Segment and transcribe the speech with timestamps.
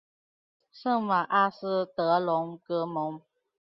[0.71, 3.21] 圣瓦阿斯德隆格蒙。